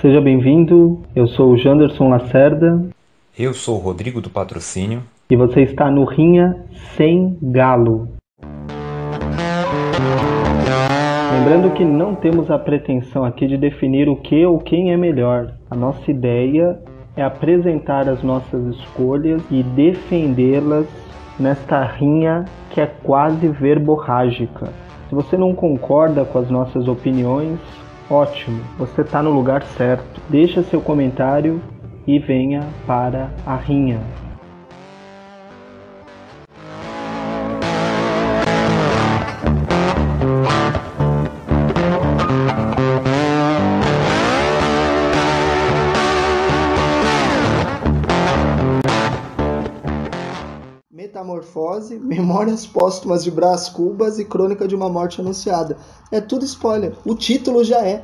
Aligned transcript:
Seja 0.00 0.20
bem-vindo, 0.20 1.02
eu 1.12 1.26
sou 1.26 1.50
o 1.50 1.56
Janderson 1.56 2.08
Lacerda. 2.08 2.88
Eu 3.36 3.52
sou 3.52 3.74
o 3.74 3.80
Rodrigo 3.80 4.20
do 4.20 4.30
Patrocínio. 4.30 5.02
E 5.28 5.34
você 5.34 5.62
está 5.62 5.90
no 5.90 6.04
Rinha 6.04 6.54
Sem 6.96 7.36
Galo. 7.42 8.08
Lembrando 11.32 11.74
que 11.74 11.84
não 11.84 12.14
temos 12.14 12.48
a 12.48 12.56
pretensão 12.56 13.24
aqui 13.24 13.48
de 13.48 13.56
definir 13.56 14.08
o 14.08 14.14
que 14.14 14.46
ou 14.46 14.60
quem 14.60 14.92
é 14.92 14.96
melhor. 14.96 15.54
A 15.68 15.74
nossa 15.74 16.08
ideia 16.08 16.78
é 17.16 17.22
apresentar 17.24 18.08
as 18.08 18.22
nossas 18.22 18.76
escolhas 18.76 19.42
e 19.50 19.64
defendê-las 19.64 20.86
nesta 21.40 21.82
rinha 21.82 22.44
que 22.70 22.80
é 22.80 22.86
quase 22.86 23.48
verborrágica. 23.48 24.72
Se 25.08 25.14
você 25.16 25.36
não 25.36 25.56
concorda 25.56 26.24
com 26.24 26.38
as 26.38 26.48
nossas 26.48 26.86
opiniões, 26.86 27.58
ótimo, 28.10 28.62
você 28.78 29.02
está 29.02 29.22
no 29.22 29.30
lugar 29.30 29.62
certo. 29.62 30.20
Deixa 30.28 30.62
seu 30.62 30.80
comentário 30.80 31.60
e 32.06 32.18
venha 32.18 32.62
para 32.86 33.30
a 33.46 33.54
rinha. 33.56 34.00
Metamorfose, 51.68 51.98
Memórias 52.00 52.66
Póstumas 52.66 53.22
de 53.22 53.30
Brás 53.30 53.68
Cubas 53.68 54.18
e 54.18 54.24
Crônica 54.24 54.66
de 54.66 54.74
uma 54.74 54.88
Morte 54.88 55.20
Anunciada. 55.20 55.76
É 56.10 56.20
tudo 56.20 56.44
spoiler. 56.44 56.94
O 57.04 57.14
título 57.14 57.62
já 57.62 57.84
é. 57.86 58.02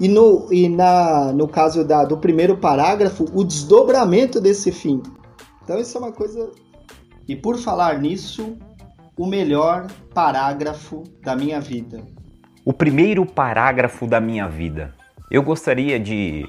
E 0.00 0.08
no, 0.08 0.50
e 0.50 0.68
na, 0.68 1.30
no 1.32 1.46
caso 1.46 1.84
da, 1.84 2.04
do 2.04 2.16
primeiro 2.16 2.56
parágrafo, 2.56 3.26
o 3.34 3.44
desdobramento 3.44 4.40
desse 4.40 4.72
fim. 4.72 5.02
Então 5.62 5.78
isso 5.78 5.96
é 5.98 6.00
uma 6.00 6.12
coisa. 6.12 6.50
E 7.28 7.36
por 7.36 7.58
falar 7.58 7.98
nisso, 7.98 8.56
o 9.16 9.26
melhor 9.26 9.88
parágrafo 10.14 11.04
da 11.22 11.36
minha 11.36 11.60
vida. 11.60 12.02
O 12.64 12.72
primeiro 12.72 13.26
parágrafo 13.26 14.06
da 14.06 14.20
minha 14.20 14.48
vida. 14.48 14.94
Eu 15.30 15.42
gostaria 15.42 16.00
de 16.00 16.48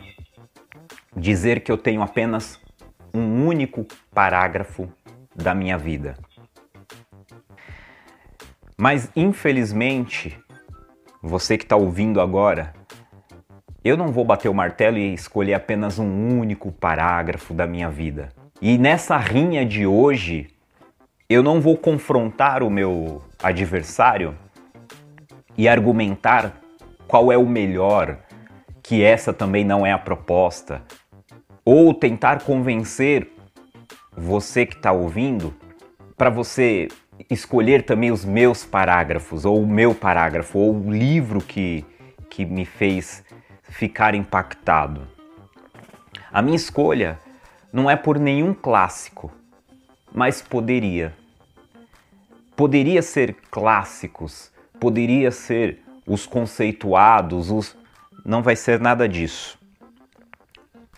dizer 1.16 1.61
que 1.61 1.72
eu 1.72 1.78
tenho 1.78 2.02
apenas 2.02 2.58
um 3.14 3.45
único 3.45 3.86
parágrafo 4.14 4.88
da 5.36 5.54
minha 5.54 5.78
vida. 5.78 6.16
Mas 8.78 9.10
infelizmente, 9.16 10.38
você 11.22 11.58
que 11.58 11.64
está 11.64 11.76
ouvindo 11.76 12.20
agora, 12.20 12.73
eu 13.84 13.96
não 13.98 14.12
vou 14.12 14.23
bater 14.23 14.50
o 14.50 14.54
martelo 14.54 14.98
e 14.98 15.14
escolher 15.14 15.54
apenas 15.54 16.00
um 16.00 16.40
único 16.40 16.72
parágrafo 16.72 17.54
da 17.54 17.66
minha 17.66 17.90
vida. 17.90 18.30
E 18.62 18.78
nessa 18.78 19.18
rinha 19.18 19.66
de 19.66 19.86
hoje, 19.86 20.48
eu 21.30 21.42
não 21.42 21.62
vou 21.62 21.78
confrontar 21.78 22.62
o 22.62 22.70
meu 22.70 23.23
adversário 23.42 24.36
e 25.58 25.68
argumentar 25.68 26.62
qual 27.08 27.32
é 27.32 27.38
o 27.38 27.45
melhor, 27.45 28.20
que 28.84 29.04
essa 29.04 29.34
também 29.34 29.64
não 29.64 29.86
é 29.86 29.92
a 29.92 29.98
proposta, 29.98 30.82
ou 31.64 31.94
tentar 31.94 32.44
convencer 32.44 33.32
você 34.16 34.66
que 34.66 34.76
está 34.76 34.92
ouvindo 34.92 35.54
para 36.17 36.30
você 36.30 36.88
escolher 37.30 37.84
também 37.84 38.12
os 38.12 38.26
meus 38.26 38.66
parágrafos, 38.66 39.45
ou 39.45 39.62
o 39.62 39.67
meu 39.67 39.94
parágrafo, 39.94 40.59
ou 40.59 40.76
o 40.76 40.92
livro 40.92 41.42
que, 41.42 41.86
que 42.30 42.45
me 42.45 42.66
fez 42.66 43.23
ficar 43.64 44.16
impactado. 44.16 45.08
A 46.32 46.42
minha 46.42 46.56
escolha 46.56 47.20
não 47.72 47.89
é 47.89 47.95
por 47.95 48.20
nenhum 48.20 48.54
clássico, 48.54 49.32
mas 50.14 50.42
poderia. 50.42 51.14
Poderia 52.55 53.02
ser 53.02 53.36
clássicos, 53.49 54.52
poderia 54.80 55.32
ser 55.32 55.83
os 56.05 56.26
conceituados, 56.26 57.49
os... 57.49 57.78
não 58.26 58.43
vai 58.43 58.55
ser 58.55 58.80
nada 58.80 59.08
disso 59.08 59.61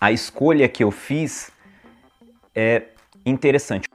a 0.04 0.12
escolha 0.12 0.68
que 0.68 0.84
eu 0.84 0.90
fiz 0.90 1.50
é 2.54 2.88
interessante. 3.24 3.88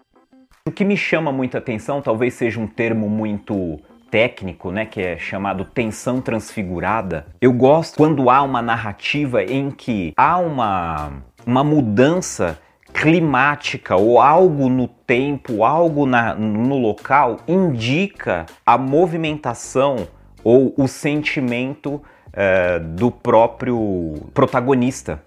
O 0.67 0.71
que 0.71 0.85
me 0.85 0.97
chama 0.97 1.31
muita 1.31 1.57
atenção 1.57 2.01
talvez 2.01 2.33
seja 2.33 2.59
um 2.59 2.67
termo 2.67 3.09
muito 3.09 3.79
técnico, 4.09 4.71
né, 4.71 4.85
que 4.85 5.01
é 5.01 5.17
chamado 5.17 5.63
tensão 5.63 6.19
transfigurada. 6.21 7.27
Eu 7.41 7.53
gosto 7.53 7.95
quando 7.95 8.29
há 8.29 8.41
uma 8.41 8.61
narrativa 8.61 9.43
em 9.43 9.69
que 9.69 10.13
há 10.17 10.37
uma, 10.37 11.11
uma 11.45 11.63
mudança 11.63 12.59
climática 12.93 13.95
ou 13.95 14.19
algo 14.19 14.67
no 14.67 14.87
tempo, 14.87 15.63
algo 15.63 16.05
na, 16.05 16.33
no 16.33 16.77
local 16.77 17.37
indica 17.47 18.45
a 18.65 18.77
movimentação 18.77 20.07
ou 20.43 20.73
o 20.77 20.87
sentimento 20.87 21.95
uh, 21.95 22.79
do 22.95 23.11
próprio 23.11 24.15
protagonista. 24.33 25.21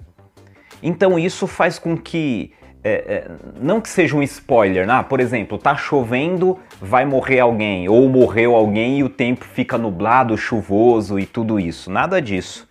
Então 0.83 1.19
isso 1.19 1.47
faz 1.47 1.79
com 1.79 1.97
que 1.97 2.53
é, 2.85 2.91
é, 2.91 3.31
não 3.61 3.81
que 3.81 3.89
seja 3.89 4.17
um 4.17 4.23
spoiler, 4.23 4.87
né? 4.87 5.05
por 5.09 5.21
exemplo, 5.21 5.57
tá 5.57 5.77
chovendo, 5.77 6.59
vai 6.81 7.05
morrer 7.05 7.39
alguém, 7.39 7.89
ou 7.89 8.09
morreu 8.09 8.57
alguém 8.57 8.99
e 8.99 9.05
o 9.05 9.09
tempo 9.09 9.45
fica 9.45 9.79
nublado, 9.79 10.37
chuvoso 10.37 11.19
e 11.19 11.25
tudo 11.25 11.61
isso. 11.61 11.91
Nada 11.91 12.21
disso. 12.21 12.67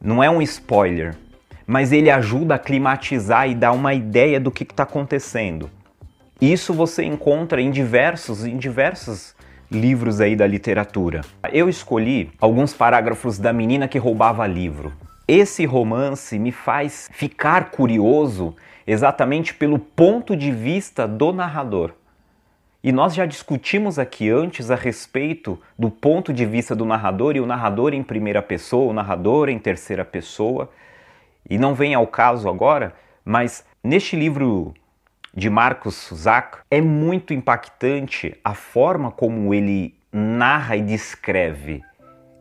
Não 0.00 0.22
é 0.22 0.30
um 0.30 0.40
spoiler, 0.42 1.16
mas 1.66 1.90
ele 1.90 2.10
ajuda 2.10 2.54
a 2.54 2.58
climatizar 2.58 3.48
e 3.48 3.54
dar 3.54 3.72
uma 3.72 3.92
ideia 3.92 4.38
do 4.38 4.50
que 4.50 4.62
está 4.62 4.84
acontecendo. 4.84 5.68
Isso 6.40 6.72
você 6.72 7.04
encontra 7.04 7.60
em 7.60 7.70
diversos, 7.70 8.44
em 8.44 8.56
diversos 8.56 9.34
livros 9.70 10.20
aí 10.20 10.36
da 10.36 10.46
literatura. 10.46 11.22
Eu 11.52 11.68
escolhi 11.68 12.30
alguns 12.40 12.72
parágrafos 12.72 13.38
da 13.38 13.52
menina 13.52 13.88
que 13.88 13.98
roubava 13.98 14.46
livro. 14.46 14.92
Esse 15.26 15.64
romance 15.64 16.38
me 16.38 16.52
faz 16.52 17.08
ficar 17.12 17.70
curioso 17.70 18.54
exatamente 18.86 19.54
pelo 19.54 19.78
ponto 19.78 20.36
de 20.36 20.50
vista 20.50 21.06
do 21.06 21.32
narrador. 21.32 21.92
E 22.82 22.92
nós 22.92 23.14
já 23.14 23.24
discutimos 23.24 23.98
aqui 23.98 24.28
antes 24.28 24.70
a 24.70 24.74
respeito 24.74 25.58
do 25.78 25.90
ponto 25.90 26.34
de 26.34 26.44
vista 26.44 26.74
do 26.76 26.84
narrador 26.84 27.34
e 27.34 27.40
o 27.40 27.46
narrador 27.46 27.94
em 27.94 28.02
primeira 28.02 28.42
pessoa, 28.42 28.90
o 28.90 28.92
narrador 28.92 29.48
em 29.48 29.58
terceira 29.58 30.04
pessoa. 30.04 30.70
E 31.48 31.56
não 31.56 31.74
vem 31.74 31.94
ao 31.94 32.06
caso 32.06 32.46
agora, 32.46 32.94
mas 33.24 33.64
neste 33.82 34.16
livro 34.16 34.74
de 35.34 35.48
Marcos 35.48 36.10
Zack 36.14 36.58
é 36.70 36.80
muito 36.80 37.32
impactante 37.32 38.36
a 38.44 38.54
forma 38.54 39.10
como 39.10 39.54
ele 39.54 39.94
narra 40.12 40.76
e 40.76 40.82
descreve. 40.82 41.82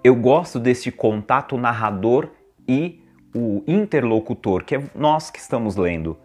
Eu 0.03 0.13
gosto 0.13 0.59
desse 0.59 0.91
contato 0.91 1.57
narrador 1.57 2.29
e 2.67 3.01
o 3.33 3.63
interlocutor, 3.65 4.65
que 4.65 4.75
é 4.75 4.83
nós 4.93 5.31
que 5.31 5.39
estamos 5.39 5.77
lendo. 5.77 6.17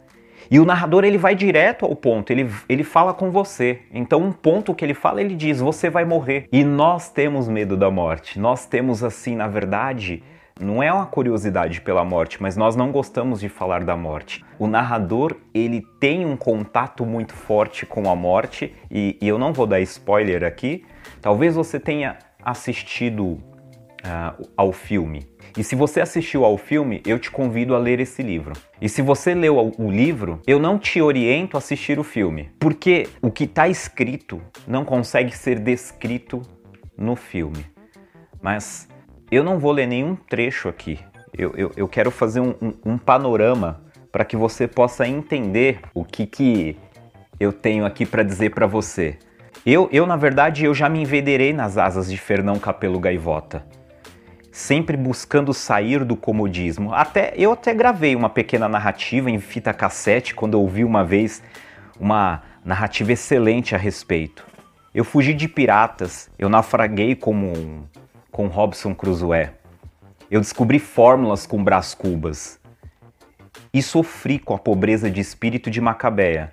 E 0.50 0.58
o 0.58 0.64
narrador 0.64 1.04
ele 1.04 1.18
vai 1.18 1.34
direto 1.34 1.84
ao 1.84 1.94
ponto, 1.94 2.30
ele, 2.30 2.50
ele 2.68 2.82
fala 2.82 3.12
com 3.12 3.30
você. 3.30 3.80
Então, 3.92 4.20
um 4.22 4.32
ponto 4.32 4.74
que 4.74 4.84
ele 4.84 4.94
fala, 4.94 5.20
ele 5.20 5.34
diz: 5.34 5.60
Você 5.60 5.90
vai 5.90 6.04
morrer. 6.04 6.46
E 6.50 6.64
nós 6.64 7.10
temos 7.10 7.48
medo 7.48 7.76
da 7.76 7.90
morte. 7.90 8.38
Nós 8.38 8.66
temos, 8.66 9.04
assim, 9.04 9.36
na 9.36 9.46
verdade, 9.46 10.22
não 10.60 10.82
é 10.82 10.92
uma 10.92 11.06
curiosidade 11.06 11.80
pela 11.80 12.04
morte, 12.04 12.42
mas 12.42 12.56
nós 12.56 12.74
não 12.74 12.90
gostamos 12.90 13.40
de 13.40 13.48
falar 13.48 13.84
da 13.84 13.96
morte. 13.96 14.44
O 14.58 14.66
narrador 14.66 15.36
ele 15.54 15.86
tem 16.00 16.26
um 16.26 16.36
contato 16.36 17.06
muito 17.06 17.32
forte 17.32 17.86
com 17.86 18.10
a 18.10 18.16
morte, 18.16 18.74
e, 18.90 19.16
e 19.20 19.28
eu 19.28 19.38
não 19.38 19.52
vou 19.52 19.66
dar 19.66 19.80
spoiler 19.80 20.42
aqui. 20.42 20.84
Talvez 21.22 21.54
você 21.54 21.78
tenha 21.78 22.16
assistido 22.44 23.38
uh, 24.04 24.48
ao 24.56 24.72
filme 24.72 25.26
e 25.56 25.64
se 25.64 25.74
você 25.74 26.00
assistiu 26.00 26.44
ao 26.44 26.56
filme, 26.56 27.02
eu 27.04 27.18
te 27.18 27.30
convido 27.30 27.74
a 27.74 27.78
ler 27.78 27.98
esse 27.98 28.22
livro. 28.22 28.52
E 28.80 28.88
se 28.88 29.02
você 29.02 29.34
leu 29.34 29.74
o 29.76 29.90
livro, 29.90 30.40
eu 30.46 30.58
não 30.58 30.78
te 30.78 31.00
oriento 31.00 31.56
a 31.56 31.58
assistir 31.58 31.98
o 31.98 32.04
filme, 32.04 32.50
porque 32.60 33.08
o 33.20 33.28
que 33.28 33.42
está 33.42 33.68
escrito 33.68 34.40
não 34.66 34.84
consegue 34.84 35.36
ser 35.36 35.58
descrito 35.58 36.42
no 36.96 37.16
filme. 37.16 37.66
Mas 38.40 38.88
eu 39.32 39.42
não 39.42 39.58
vou 39.58 39.72
ler 39.72 39.86
nenhum 39.86 40.14
trecho 40.14 40.68
aqui. 40.68 41.00
Eu, 41.36 41.52
eu, 41.56 41.72
eu 41.76 41.88
quero 41.88 42.10
fazer 42.10 42.40
um, 42.40 42.54
um, 42.62 42.92
um 42.92 42.98
panorama 42.98 43.82
para 44.12 44.24
que 44.24 44.36
você 44.36 44.68
possa 44.68 45.08
entender 45.08 45.80
o 45.92 46.04
que, 46.04 46.24
que 46.24 46.76
eu 47.38 47.52
tenho 47.52 47.84
aqui 47.84 48.06
para 48.06 48.22
dizer 48.22 48.50
para 48.50 48.66
você. 48.66 49.18
Eu, 49.66 49.88
eu, 49.92 50.06
na 50.06 50.16
verdade, 50.16 50.64
eu 50.64 50.72
já 50.72 50.88
me 50.88 51.00
envederei 51.00 51.52
nas 51.52 51.76
asas 51.76 52.08
de 52.08 52.16
Fernão 52.16 52.60
Capelo 52.60 53.00
Gaivota 53.00 53.66
sempre 54.58 54.96
buscando 54.96 55.54
sair 55.54 56.04
do 56.04 56.16
comodismo. 56.16 56.92
Até 56.92 57.32
eu 57.36 57.52
até 57.52 57.72
gravei 57.72 58.16
uma 58.16 58.28
pequena 58.28 58.68
narrativa 58.68 59.30
em 59.30 59.38
fita 59.38 59.72
cassete 59.72 60.34
quando 60.34 60.54
eu 60.54 60.60
ouvi 60.60 60.82
uma 60.82 61.04
vez 61.04 61.40
uma 61.98 62.42
narrativa 62.64 63.12
excelente 63.12 63.76
a 63.76 63.78
respeito. 63.78 64.44
Eu 64.92 65.04
fugi 65.04 65.32
de 65.32 65.46
piratas, 65.46 66.28
eu 66.36 66.48
naufraguei 66.48 67.14
como 67.14 67.88
com 68.32 68.48
Robson 68.48 68.96
Crusoe. 68.96 69.50
Eu 70.28 70.40
descobri 70.40 70.80
fórmulas 70.80 71.46
com 71.46 71.62
Brás 71.62 71.94
Cubas. 71.94 72.58
E 73.72 73.80
sofri 73.80 74.40
com 74.40 74.54
a 74.54 74.58
pobreza 74.58 75.08
de 75.08 75.20
espírito 75.20 75.70
de 75.70 75.80
Macabeia. 75.80 76.50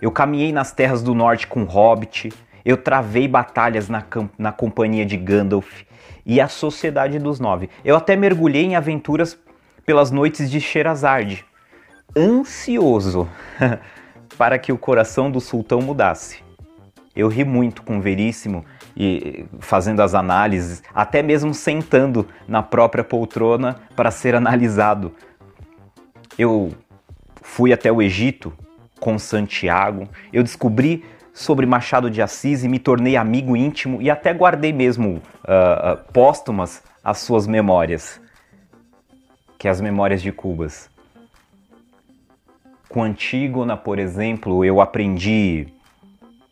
Eu 0.00 0.12
caminhei 0.12 0.52
nas 0.52 0.70
terras 0.70 1.02
do 1.02 1.14
norte 1.14 1.48
com 1.48 1.64
Hobbit, 1.64 2.32
eu 2.64 2.76
travei 2.76 3.28
batalhas 3.28 3.88
na, 3.88 4.02
na 4.38 4.52
companhia 4.52 5.04
de 5.04 5.16
Gandalf 5.16 5.82
e 6.24 6.40
a 6.40 6.48
Sociedade 6.48 7.18
dos 7.18 7.38
Nove. 7.38 7.68
Eu 7.84 7.96
até 7.96 8.16
mergulhei 8.16 8.64
em 8.64 8.76
aventuras 8.76 9.38
pelas 9.84 10.10
noites 10.10 10.50
de 10.50 10.60
Sherazade, 10.60 11.44
ansioso 12.16 13.28
para 14.38 14.58
que 14.58 14.72
o 14.72 14.78
coração 14.78 15.30
do 15.30 15.40
sultão 15.40 15.80
mudasse. 15.80 16.42
Eu 17.14 17.28
ri 17.28 17.44
muito 17.44 17.82
com 17.82 18.00
Veríssimo 18.00 18.64
e 18.96 19.46
fazendo 19.60 20.00
as 20.00 20.14
análises, 20.14 20.82
até 20.92 21.22
mesmo 21.22 21.54
sentando 21.54 22.26
na 22.48 22.62
própria 22.62 23.04
poltrona 23.04 23.76
para 23.94 24.10
ser 24.10 24.34
analisado. 24.34 25.12
Eu 26.36 26.72
fui 27.40 27.72
até 27.72 27.92
o 27.92 28.02
Egito 28.02 28.52
com 28.98 29.18
Santiago, 29.18 30.08
eu 30.32 30.42
descobri 30.42 31.04
sobre 31.34 31.66
Machado 31.66 32.08
de 32.08 32.22
Assis 32.22 32.62
e 32.62 32.68
me 32.68 32.78
tornei 32.78 33.16
amigo 33.16 33.56
íntimo 33.56 34.00
e 34.00 34.08
até 34.08 34.32
guardei 34.32 34.72
mesmo 34.72 35.16
uh, 35.16 35.94
uh, 35.94 36.12
póstumas 36.12 36.80
as 37.02 37.18
suas 37.18 37.48
memórias, 37.48 38.20
que 39.58 39.66
é 39.66 39.70
as 39.70 39.80
memórias 39.80 40.22
de 40.22 40.30
Cubas. 40.30 40.88
Com 42.88 43.02
Antígona, 43.02 43.76
por 43.76 43.98
exemplo, 43.98 44.64
eu 44.64 44.80
aprendi, 44.80 45.66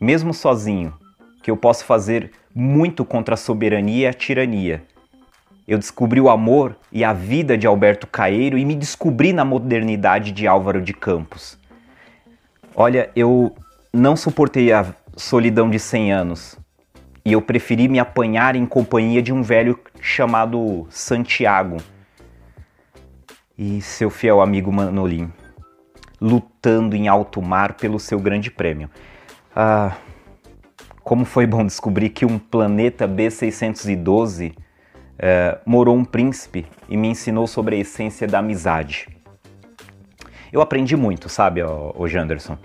mesmo 0.01 0.35
sozinho, 0.35 0.93
que 1.41 1.51
eu 1.51 1.57
posso 1.57 1.85
fazer 1.85 2.33
muito 2.53 3.05
contra 3.05 3.35
a 3.35 3.39
soberania 3.39 4.07
e 4.07 4.09
a 4.09 4.13
tirania. 4.13 4.83
Eu 5.67 5.79
descobri 5.79 6.21
o 6.21 6.29
amor 6.29 6.77
e 6.91 7.05
a 7.05 7.13
vida 7.13 7.57
de 7.57 7.69
Alberto 7.69 8.09
Caeiro 8.09 8.59
e 8.59 8.65
me 8.65 8.75
descobri 8.75 9.33
na 9.33 9.45
modernidade 9.45 10.33
de 10.33 10.45
Álvaro 10.49 10.83
de 10.83 10.93
Campos. 10.93 11.57
Olha, 12.75 13.11
eu 13.15 13.55
não 13.93 14.17
suportei 14.17 14.73
a 14.73 14.95
solidão 15.17 15.69
de 15.69 15.79
100 15.79 16.13
anos 16.13 16.59
e 17.25 17.33
eu 17.33 17.43
preferi 17.43 17.89
me 17.89 17.99
apanhar 17.99 18.57
em 18.57 18.65
companhia 18.65 19.23
de 19.23 19.33
um 19.33 19.43
velho 19.43 19.79
chamado 20.01 20.87
Santiago 20.89 21.77
e 23.57 23.83
seu 23.83 24.09
fiel 24.09 24.41
amigo 24.41 24.73
Manolim, 24.73 25.31
lutando 26.21 26.97
em 26.97 27.07
alto 27.07 27.43
mar 27.43 27.75
pelo 27.75 28.01
seu 28.01 28.19
grande 28.19 28.51
prêmio. 28.51 28.91
Ah, 29.55 29.95
como 31.05 31.25
foi 31.25 31.47
bom 31.47 31.65
descobrir 31.65 32.09
que 32.09 32.25
um 32.25 32.39
planeta 32.39 33.07
B612 33.07 34.55
eh, 35.19 35.59
morou 35.67 35.95
um 35.95 36.05
príncipe 36.05 36.67
e 36.89 36.97
me 36.97 37.09
ensinou 37.09 37.47
sobre 37.47 37.77
a 37.77 37.79
essência 37.81 38.27
da 38.27 38.39
amizade. 38.39 39.09
Eu 40.53 40.61
aprendi 40.61 40.97
muito, 40.97 41.29
sabe, 41.29 41.63
o 41.63 42.09
Janderson? 42.09 42.57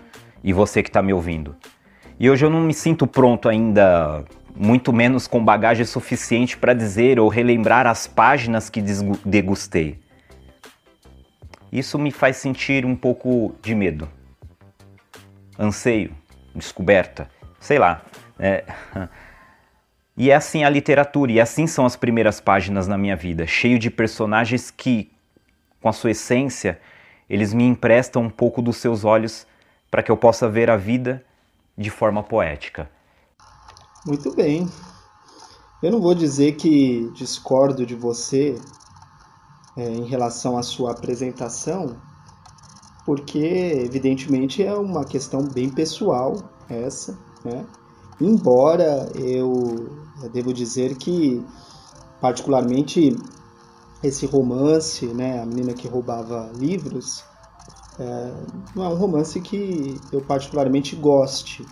E 0.48 0.54
você 0.54 0.82
que 0.82 0.88
está 0.88 1.02
me 1.02 1.12
ouvindo. 1.12 1.58
E 2.18 2.30
hoje 2.30 2.46
eu 2.46 2.50
não 2.50 2.62
me 2.62 2.74
sinto 2.74 3.06
pronto 3.06 3.50
ainda, 3.50 4.24
muito 4.56 4.94
menos 4.94 5.28
com 5.28 5.44
bagagem 5.44 5.84
suficiente 5.84 6.58
para 6.58 6.74
dizer 6.74 7.20
ou 7.20 7.28
relembrar 7.28 7.86
as 7.86 8.08
páginas 8.08 8.70
que 8.70 8.82
degustei. 9.26 10.00
Isso 11.70 12.00
me 12.00 12.12
faz 12.12 12.38
sentir 12.38 12.86
um 12.86 12.96
pouco 12.96 13.56
de 13.62 13.76
medo, 13.76 14.08
anseio, 15.60 16.16
descoberta, 16.56 17.30
sei 17.60 17.78
lá. 17.78 18.02
É... 18.40 18.64
E 20.20 20.32
é 20.32 20.36
assim 20.36 20.64
a 20.64 20.70
literatura, 20.72 21.32
e 21.32 21.40
assim 21.40 21.68
são 21.68 21.86
as 21.86 21.96
primeiras 21.96 22.42
páginas 22.42 22.88
na 22.88 22.98
minha 22.98 23.16
vida, 23.16 23.46
cheio 23.46 23.78
de 23.78 23.92
personagens 23.92 24.72
que, 24.72 25.12
com 25.80 25.88
a 25.88 25.94
sua 25.94 26.10
essência, 26.10 26.80
eles 27.30 27.54
me 27.54 27.64
emprestam 27.64 28.24
um 28.24 28.30
pouco 28.30 28.60
dos 28.60 28.78
seus 28.78 29.06
olhos 29.06 29.46
para 29.90 30.04
que 30.04 30.12
eu 30.12 30.18
possa 30.18 30.50
ver 30.50 30.70
a 30.70 30.78
vida 30.78 31.24
de 31.78 31.90
forma 31.90 32.24
poética. 32.24 32.90
Muito 34.06 34.34
bem. 34.36 34.68
Eu 35.82 35.92
não 35.92 36.02
vou 36.02 36.16
dizer 36.16 36.54
que 36.54 37.12
discordo 37.14 37.86
de 37.86 37.96
você 37.96 38.60
é, 39.78 39.90
em 39.90 40.06
relação 40.06 40.58
à 40.58 40.64
sua 40.64 40.92
apresentação, 40.92 41.96
porque 43.06 43.38
evidentemente 43.86 44.64
é 44.64 44.74
uma 44.74 45.06
questão 45.06 45.44
bem 45.44 45.70
pessoal 45.70 46.34
essa, 46.68 47.18
né? 47.46 47.66
Embora 48.20 49.08
eu, 49.14 49.54
eu 50.24 50.30
devo 50.30 50.52
dizer 50.52 50.98
que 50.98 51.46
particularmente 52.20 53.16
esse 54.04 54.26
romance, 54.26 55.06
né, 55.08 55.40
a 55.40 55.46
menina 55.46 55.74
que 55.74 55.88
roubava 55.88 56.52
livros, 56.56 57.24
é, 58.00 58.34
não 58.76 58.86
é 58.86 58.90
um 58.90 58.96
romance 58.96 59.40
que 59.42 60.00
eu 60.12 60.22
particularmente 60.22 60.96
goste. 60.96 61.66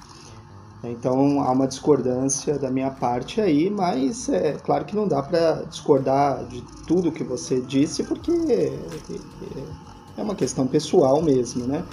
Então 0.83 1.41
há 1.41 1.51
uma 1.51 1.67
discordância 1.67 2.59
da 2.59 2.69
minha 2.69 2.91
parte 2.91 3.41
aí, 3.41 3.69
mas 3.69 4.29
é 4.29 4.53
claro 4.53 4.85
que 4.85 4.95
não 4.95 5.07
dá 5.07 5.21
para 5.21 5.63
discordar 5.63 6.45
de 6.47 6.61
tudo 6.87 7.11
que 7.11 7.23
você 7.23 7.59
disse, 7.61 8.03
porque 8.03 8.31
é 10.17 10.21
uma 10.21 10.35
questão 10.35 10.67
pessoal 10.67 11.21
mesmo, 11.21 11.65
né? 11.65 11.83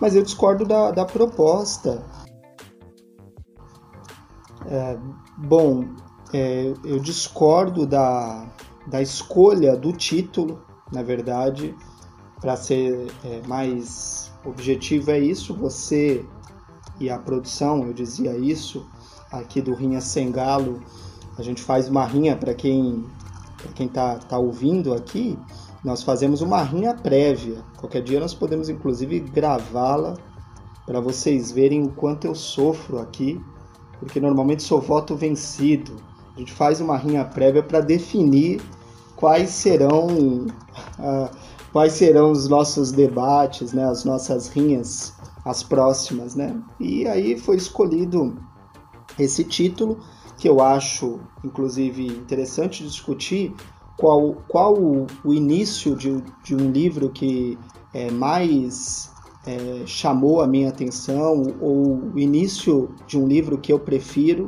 Mas 0.00 0.14
eu 0.14 0.22
discordo 0.22 0.66
da, 0.66 0.90
da 0.90 1.04
proposta. 1.04 2.02
É, 4.66 4.98
bom, 5.38 5.86
é, 6.32 6.74
eu 6.84 6.98
discordo 6.98 7.86
da, 7.86 8.46
da 8.86 9.00
escolha 9.00 9.76
do 9.76 9.92
título, 9.92 10.62
na 10.92 11.02
verdade 11.02 11.74
para 12.42 12.56
ser 12.56 13.06
é, 13.24 13.40
mais 13.46 14.30
objetivo 14.44 15.12
é 15.12 15.18
isso, 15.18 15.54
você 15.54 16.26
e 17.00 17.08
a 17.08 17.18
produção, 17.18 17.86
eu 17.86 17.92
dizia 17.92 18.36
isso, 18.36 18.84
aqui 19.30 19.62
do 19.62 19.72
Rinha 19.72 20.00
Sem 20.00 20.30
Galo, 20.32 20.82
a 21.38 21.42
gente 21.42 21.62
faz 21.62 21.88
uma 21.88 22.04
rinha 22.04 22.36
para 22.36 22.52
quem 22.52 23.06
para 23.56 23.72
quem 23.72 23.86
tá, 23.86 24.16
tá 24.16 24.36
ouvindo 24.36 24.92
aqui, 24.92 25.38
nós 25.84 26.02
fazemos 26.02 26.40
uma 26.42 26.60
rinha 26.64 26.94
prévia. 26.94 27.62
Qualquer 27.78 28.02
dia 28.02 28.18
nós 28.18 28.34
podemos 28.34 28.68
inclusive 28.68 29.20
gravá-la 29.20 30.14
para 30.84 31.00
vocês 31.00 31.52
verem 31.52 31.84
o 31.84 31.90
quanto 31.90 32.26
eu 32.26 32.34
sofro 32.34 32.98
aqui, 32.98 33.40
porque 34.00 34.18
normalmente 34.20 34.64
sou 34.64 34.80
voto 34.80 35.14
vencido. 35.14 35.94
A 36.34 36.40
gente 36.40 36.52
faz 36.52 36.80
uma 36.80 36.96
rinha 36.96 37.24
prévia 37.24 37.62
para 37.62 37.80
definir 37.80 38.60
quais 39.14 39.50
serão 39.50 40.08
uh, 40.08 41.30
quais 41.72 41.94
serão 41.94 42.30
os 42.30 42.48
nossos 42.48 42.92
debates, 42.92 43.72
né, 43.72 43.84
as 43.84 44.04
nossas 44.04 44.48
rinhas, 44.48 45.14
as 45.44 45.62
próximas, 45.62 46.34
né? 46.34 46.54
E 46.78 47.06
aí 47.08 47.36
foi 47.38 47.56
escolhido 47.56 48.36
esse 49.18 49.42
título 49.42 49.98
que 50.38 50.48
eu 50.48 50.60
acho, 50.60 51.20
inclusive, 51.44 52.06
interessante 52.06 52.84
discutir 52.84 53.54
qual, 53.96 54.34
qual 54.48 54.74
o, 54.74 55.06
o 55.24 55.32
início 55.32 55.96
de, 55.96 56.22
de, 56.44 56.54
um 56.54 56.70
livro 56.70 57.10
que 57.10 57.58
é, 57.92 58.10
mais 58.10 59.10
é, 59.46 59.82
chamou 59.86 60.40
a 60.40 60.46
minha 60.46 60.68
atenção 60.68 61.42
ou 61.60 62.10
o 62.14 62.18
início 62.18 62.94
de 63.06 63.18
um 63.18 63.26
livro 63.26 63.58
que 63.58 63.72
eu 63.72 63.78
prefiro, 63.78 64.46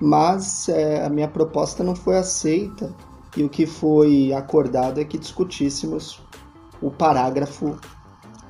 mas 0.00 0.68
é, 0.68 1.04
a 1.04 1.08
minha 1.08 1.28
proposta 1.28 1.82
não 1.82 1.94
foi 1.94 2.18
aceita 2.18 2.94
e 3.36 3.42
o 3.42 3.48
que 3.48 3.66
foi 3.66 4.32
acordado 4.32 5.00
é 5.00 5.04
que 5.04 5.18
discutíssemos 5.18 6.25
o 6.80 6.90
parágrafo 6.90 7.76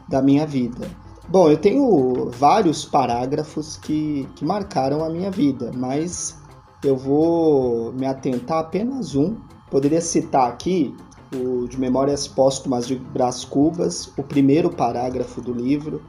da 0.09 0.23
minha 0.23 0.47
vida. 0.47 0.89
Bom, 1.29 1.51
eu 1.51 1.57
tenho 1.57 2.31
vários 2.31 2.85
parágrafos 2.85 3.77
que, 3.77 4.29
que 4.37 4.45
marcaram 4.45 5.05
a 5.05 5.11
minha 5.11 5.31
vida, 5.31 5.73
mas 5.75 6.39
eu 6.85 6.97
vou 6.97 7.93
me 7.93 8.07
atentar 8.07 8.59
a 8.59 8.61
apenas 8.61 9.17
um. 9.17 9.37
Poderia 9.69 10.01
citar 10.01 10.49
aqui 10.49 10.95
o 11.35 11.67
de 11.67 11.79
Memórias 11.81 12.29
Póstumas 12.29 12.87
de 12.87 12.95
Brás 12.97 13.45
Cubas, 13.45 14.13
o 14.17 14.23
primeiro 14.23 14.71
parágrafo 14.71 15.41
do 15.41 15.53
livro, 15.53 16.01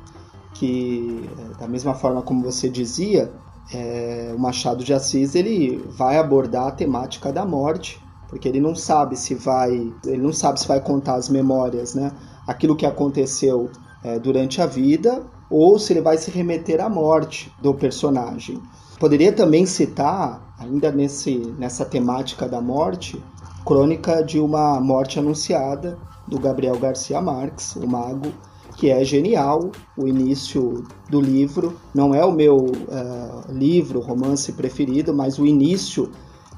que, 0.53 1.27
da 1.57 1.67
mesma 1.67 1.95
forma 1.95 2.21
como 2.21 2.43
você 2.43 2.69
dizia, 2.69 3.33
é, 3.73 4.33
o 4.35 4.39
Machado 4.39 4.83
de 4.83 4.93
Assis 4.93 5.33
ele 5.33 5.77
vai 5.89 6.17
abordar 6.17 6.67
a 6.67 6.71
temática 6.71 7.33
da 7.33 7.43
morte 7.43 7.99
porque 8.27 8.47
ele 8.47 8.59
não 8.59 8.75
sabe 8.75 9.15
se 9.15 9.33
vai, 9.35 9.91
ele 10.05 10.21
não 10.21 10.33
sabe 10.33 10.59
se 10.59 10.67
vai 10.67 10.79
contar 10.79 11.15
as 11.15 11.29
memórias, 11.29 11.95
né? 11.95 12.11
Aquilo 12.45 12.75
que 12.75 12.85
aconteceu 12.85 13.69
é, 14.03 14.19
durante 14.19 14.61
a 14.61 14.65
vida 14.65 15.23
ou 15.49 15.79
se 15.79 15.93
ele 15.93 16.01
vai 16.01 16.17
se 16.17 16.29
remeter 16.29 16.81
à 16.81 16.89
morte 16.89 17.51
do 17.61 17.73
personagem. 17.73 18.61
Poderia 18.99 19.31
também 19.31 19.65
citar, 19.65 20.55
ainda 20.57 20.91
nesse, 20.91 21.37
nessa 21.57 21.85
temática 21.85 22.47
da 22.47 22.59
morte, 22.59 23.21
Crônica 23.65 24.23
de 24.23 24.39
uma 24.39 24.79
Morte 24.79 25.19
Anunciada, 25.19 25.97
do 26.27 26.39
Gabriel 26.39 26.77
Garcia 26.79 27.21
Marques, 27.21 27.75
o 27.75 27.85
Mago, 27.85 28.31
que 28.77 28.89
é 28.89 29.03
genial. 29.03 29.71
O 29.97 30.07
início 30.07 30.85
do 31.09 31.19
livro 31.19 31.75
não 31.93 32.15
é 32.15 32.23
o 32.23 32.31
meu 32.31 32.55
uh, 32.57 33.51
livro, 33.51 33.99
romance 33.99 34.53
preferido, 34.53 35.13
mas 35.13 35.37
o 35.37 35.45
início 35.45 36.09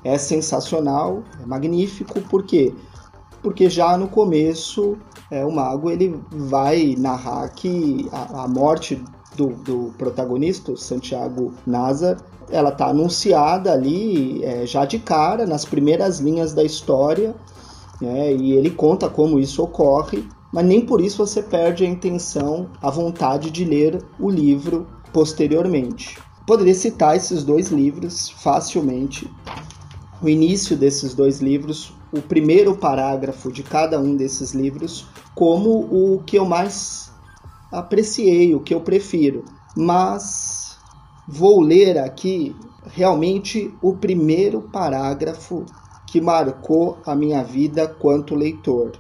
é 0.03 0.17
sensacional, 0.17 1.23
é 1.41 1.45
magnífico, 1.45 2.21
porque 2.29 2.73
porque 3.41 3.69
já 3.69 3.97
no 3.97 4.09
começo 4.09 4.97
é, 5.31 5.45
o 5.45 5.51
mago 5.51 5.89
ele 5.89 6.19
vai 6.29 6.95
narrar 6.97 7.47
que 7.49 8.07
a, 8.11 8.43
a 8.43 8.47
morte 8.47 9.01
do, 9.35 9.47
do, 9.47 9.93
protagonista, 9.97 10.75
Santiago 10.75 11.53
Nazar, 11.65 12.17
ela 12.49 12.69
está 12.69 12.87
anunciada 12.87 13.71
ali 13.71 14.43
é, 14.43 14.65
já 14.65 14.85
de 14.85 14.99
cara, 14.99 15.45
nas 15.45 15.63
primeiras 15.63 16.19
linhas 16.19 16.53
da 16.53 16.63
história, 16.63 17.35
né, 18.01 18.33
e 18.33 18.53
ele 18.53 18.71
conta 18.71 19.07
como 19.07 19.39
isso 19.39 19.63
ocorre, 19.63 20.27
mas 20.51 20.65
nem 20.65 20.81
por 20.81 20.99
isso 20.99 21.25
você 21.25 21.43
perde 21.43 21.85
a 21.85 21.87
intenção, 21.87 22.69
a 22.81 22.89
vontade 22.89 23.51
de 23.51 23.63
ler 23.63 24.03
o 24.19 24.29
livro 24.29 24.87
posteriormente. 25.13 26.17
Poderia 26.45 26.73
citar 26.73 27.15
esses 27.15 27.43
dois 27.43 27.69
livros 27.69 28.29
facilmente. 28.29 29.29
O 30.21 30.27
início 30.27 30.75
desses 30.75 31.13
dois 31.13 31.39
livros, 31.39 31.93
o 32.11 32.21
primeiro 32.21 32.75
parágrafo 32.75 33.51
de 33.51 33.63
cada 33.63 33.99
um 33.99 34.17
desses 34.17 34.53
livros, 34.53 35.07
como 35.33 35.69
o 35.69 36.21
que 36.23 36.37
eu 36.37 36.45
mais 36.45 37.09
apreciei, 37.71 38.53
o 38.53 38.59
que 38.59 38.73
eu 38.73 38.81
prefiro. 38.81 39.45
Mas 39.77 40.77
vou 41.25 41.61
ler 41.61 41.97
aqui 41.97 42.53
realmente 42.87 43.73
o 43.81 43.95
primeiro 43.95 44.61
parágrafo 44.61 45.65
que 46.07 46.19
marcou 46.19 46.97
a 47.05 47.15
minha 47.15 47.43
vida 47.43 47.87
quanto 47.87 48.35
leitor. 48.35 48.97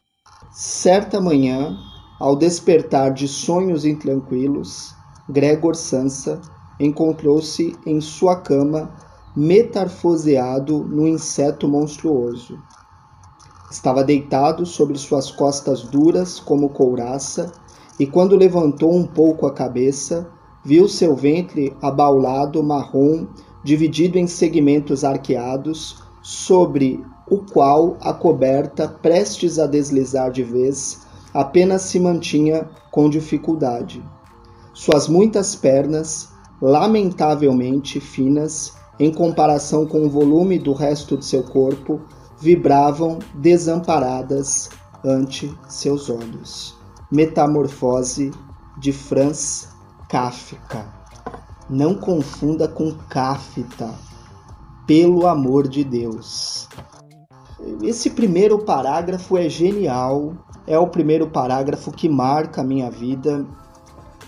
Certa 0.53 1.19
manhã, 1.19 1.77
ao 2.19 2.35
despertar 2.35 3.13
de 3.13 3.27
sonhos 3.27 3.83
intranquilos, 3.83 4.93
Gregor 5.27 5.75
Sansa 5.75 6.39
encontrou-se 6.79 7.75
em 7.85 7.99
sua 7.99 8.37
cama, 8.37 8.89
metamorfoseado 9.39 10.79
num 10.83 11.07
inseto 11.07 11.65
monstruoso. 11.65 12.59
Estava 13.71 14.03
deitado 14.03 14.65
sobre 14.65 14.97
suas 14.97 15.31
costas 15.31 15.83
duras 15.83 16.41
como 16.41 16.67
couraça, 16.67 17.49
e 17.97 18.05
quando 18.05 18.35
levantou 18.35 18.93
um 18.93 19.07
pouco 19.07 19.47
a 19.47 19.53
cabeça, 19.53 20.29
viu 20.61 20.89
seu 20.89 21.15
ventre 21.15 21.73
abaulado 21.81 22.61
marrom, 22.61 23.27
dividido 23.63 24.17
em 24.17 24.27
segmentos 24.27 25.05
arqueados, 25.05 26.03
sobre 26.21 27.01
o 27.29 27.37
qual 27.37 27.95
a 28.01 28.13
coberta, 28.13 28.89
prestes 28.89 29.57
a 29.57 29.65
deslizar 29.65 30.31
de 30.31 30.43
vez, 30.43 31.07
apenas 31.33 31.83
se 31.83 31.97
mantinha 31.97 32.69
com 32.91 33.09
dificuldade. 33.09 34.03
Suas 34.73 35.07
muitas 35.07 35.55
pernas, 35.55 36.27
lamentavelmente 36.61 38.01
finas 38.01 38.77
em 38.99 39.11
comparação 39.11 39.85
com 39.85 40.05
o 40.05 40.09
volume 40.09 40.59
do 40.59 40.73
resto 40.73 41.17
de 41.17 41.25
seu 41.25 41.43
corpo, 41.43 42.01
vibravam 42.39 43.19
desamparadas 43.35 44.69
ante 45.03 45.53
seus 45.67 46.09
olhos. 46.09 46.75
Metamorfose 47.11 48.31
de 48.77 48.91
Franz 48.91 49.69
Kafka. 50.09 50.85
Não 51.69 51.95
confunda 51.95 52.67
com 52.67 52.93
Kafta, 53.09 53.93
pelo 54.85 55.27
amor 55.27 55.67
de 55.67 55.83
Deus. 55.83 56.67
Esse 57.81 58.09
primeiro 58.09 58.59
parágrafo 58.59 59.37
é 59.37 59.47
genial, 59.47 60.33
é 60.65 60.77
o 60.79 60.87
primeiro 60.87 61.27
parágrafo 61.27 61.91
que 61.91 62.09
marca 62.09 62.61
a 62.61 62.63
minha 62.63 62.89
vida 62.89 63.45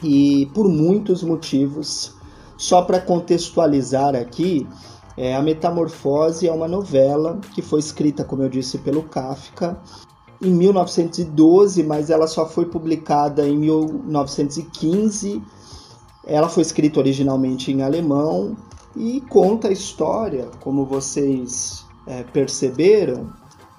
e 0.03 0.47
por 0.53 0.67
muitos 0.67 1.23
motivos. 1.23 2.15
Só 2.61 2.83
para 2.83 3.01
contextualizar 3.01 4.15
aqui, 4.15 4.67
é, 5.17 5.35
a 5.35 5.41
Metamorfose 5.41 6.47
é 6.47 6.51
uma 6.51 6.67
novela 6.67 7.41
que 7.55 7.61
foi 7.63 7.79
escrita, 7.79 8.23
como 8.23 8.43
eu 8.43 8.49
disse, 8.49 8.77
pelo 8.77 9.01
Kafka 9.01 9.81
em 10.39 10.51
1912, 10.51 11.81
mas 11.81 12.11
ela 12.11 12.27
só 12.27 12.47
foi 12.47 12.67
publicada 12.67 13.47
em 13.47 13.57
1915. 13.57 15.41
Ela 16.23 16.47
foi 16.47 16.61
escrita 16.61 16.99
originalmente 16.99 17.71
em 17.71 17.81
alemão 17.81 18.55
e 18.95 19.21
conta 19.21 19.69
a 19.69 19.71
história, 19.71 20.47
como 20.59 20.85
vocês 20.85 21.83
é, 22.05 22.21
perceberam, 22.21 23.33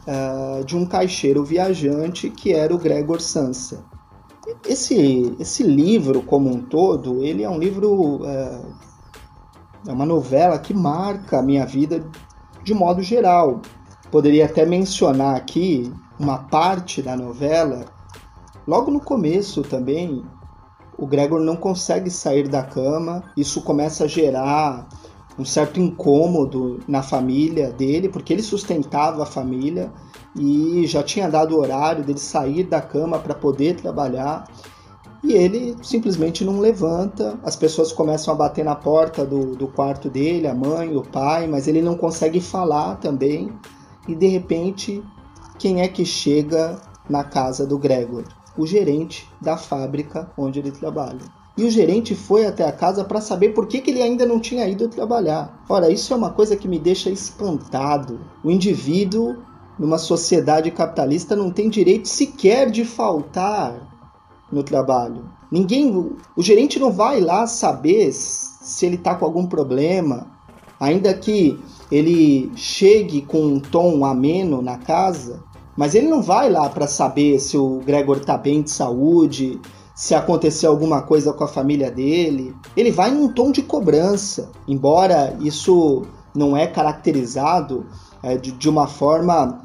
é, 0.05 0.65
de 0.65 0.77
um 0.77 0.85
caixeiro 0.85 1.45
viajante 1.45 2.29
que 2.29 2.53
era 2.53 2.75
o 2.75 2.79
Gregor 2.79 3.21
Sansa. 3.21 3.85
Esse, 4.67 5.35
esse 5.41 5.63
livro, 5.63 6.23
como 6.23 6.49
um 6.49 6.63
todo, 6.63 7.23
ele 7.23 7.43
é 7.43 7.51
um 7.51 7.59
livro, 7.59 8.25
é, 8.25 8.61
é 9.89 9.93
uma 9.93 10.07
novela 10.07 10.59
que 10.59 10.73
marca 10.73 11.39
a 11.39 11.43
minha 11.43 11.67
vida 11.67 12.05
de 12.63 12.73
modo 12.73 13.03
geral. 13.03 13.61
Poderia 14.11 14.47
até 14.47 14.65
mencionar 14.65 15.37
aqui 15.37 15.93
uma 16.19 16.39
parte 16.39 17.03
da 17.03 17.17
novela, 17.17 17.87
logo 18.67 18.91
no 18.91 19.01
começo 19.01 19.63
também, 19.63 20.25
o 20.97 21.07
Gregor 21.07 21.41
não 21.41 21.57
consegue 21.57 22.11
sair 22.11 22.49
da 22.49 22.63
cama, 22.63 23.25
isso 23.37 23.63
começa 23.63 24.05
a 24.05 24.07
gerar 24.07 24.87
um 25.39 25.45
certo 25.45 25.81
incômodo 25.81 26.81
na 26.87 27.03
família 27.03 27.71
dele, 27.71 28.09
porque 28.09 28.33
ele 28.33 28.43
sustentava 28.43 29.23
a 29.23 29.27
família 29.27 29.93
e 30.37 30.87
já 30.87 31.03
tinha 31.03 31.29
dado 31.29 31.57
o 31.57 31.61
horário 31.61 32.05
dele 32.05 32.19
sair 32.19 32.65
da 32.65 32.81
cama 32.81 33.19
para 33.19 33.35
poder 33.35 33.77
trabalhar. 33.77 34.45
E 35.25 35.33
ele 35.33 35.77
simplesmente 35.83 36.45
não 36.45 36.59
levanta, 36.59 37.39
as 37.45 37.55
pessoas 37.55 37.93
começam 37.93 38.35
a 38.35 38.37
bater 38.37 38.65
na 38.65 38.75
porta 38.75 39.25
do, 39.25 39.55
do 39.55 39.69
quarto 39.69 40.11
dele, 40.11 40.49
a 40.49 40.55
mãe, 40.55 40.97
o 40.97 41.03
pai, 41.03 41.47
mas 41.47 41.69
ele 41.69 41.81
não 41.81 41.97
consegue 41.97 42.41
falar 42.41 42.97
também. 42.97 43.53
E 44.09 44.17
de 44.17 44.27
repente, 44.27 45.03
quem 45.59 45.81
é 45.81 45.87
que 45.87 46.05
chega 46.05 46.81
na 47.09 47.23
casa 47.23 47.65
do 47.65 47.79
Gregor? 47.79 48.25
O 48.59 48.67
gerente 48.67 49.29
da 49.41 49.57
fábrica 49.57 50.29
onde 50.37 50.59
ele 50.59 50.73
trabalha. 50.73 51.42
E 51.57 51.65
o 51.65 51.71
gerente 51.71 52.15
foi 52.15 52.47
até 52.47 52.67
a 52.67 52.73
casa 52.73 53.05
para 53.05 53.21
saber 53.21 53.51
por 53.51 53.67
que, 53.67 53.81
que 53.81 53.91
ele 53.91 54.03
ainda 54.03 54.25
não 54.25 54.41
tinha 54.41 54.67
ido 54.67 54.89
trabalhar. 54.89 55.63
Ora, 55.69 55.91
isso 55.91 56.13
é 56.13 56.17
uma 56.17 56.31
coisa 56.31 56.57
que 56.57 56.67
me 56.67 56.79
deixa 56.79 57.11
espantado. 57.11 58.21
O 58.43 58.51
indivíduo, 58.51 59.37
numa 59.79 59.99
sociedade 59.99 60.71
capitalista, 60.71 61.37
não 61.37 61.51
tem 61.51 61.69
direito 61.69 62.09
sequer 62.09 62.71
de 62.71 62.85
faltar 62.85 63.93
no 64.51 64.63
trabalho. 64.63 65.25
Ninguém, 65.51 65.95
o 66.35 66.43
gerente 66.43 66.79
não 66.79 66.91
vai 66.91 67.21
lá 67.21 67.47
saber 67.47 68.11
se 68.13 68.87
ele 68.87 68.97
está 68.97 69.15
com 69.15 69.27
algum 69.27 69.47
problema, 69.47 70.27
ainda 70.81 71.13
que 71.13 71.59
ele 71.91 72.51
chegue 72.57 73.21
com 73.21 73.43
um 73.43 73.61
tom 73.61 74.05
ameno 74.07 74.63
na 74.63 74.79
casa, 74.79 75.43
mas 75.77 75.95
ele 75.95 76.09
não 76.09 76.23
vai 76.23 76.51
lá 76.51 76.69
para 76.71 76.87
saber 76.87 77.39
se 77.39 77.59
o 77.59 77.81
Gregor 77.81 78.19
está 78.19 78.39
bem 78.39 78.63
de 78.63 78.71
saúde, 78.71 79.61
se 79.95 80.15
acontecer 80.15 80.67
alguma 80.67 81.03
coisa 81.03 81.33
com 81.33 81.45
a 81.45 81.49
família 81.49 81.91
dele. 81.91 82.55
Ele 82.77 82.91
vai 82.91 83.11
num 83.11 83.29
tom 83.29 83.51
de 83.51 83.63
cobrança, 83.63 84.51
embora 84.67 85.37
isso 85.41 86.03
não 86.35 86.57
é 86.57 86.67
caracterizado 86.67 87.87
é, 88.23 88.37
de, 88.37 88.53
de, 88.53 88.69
uma 88.69 88.87
forma 88.87 89.61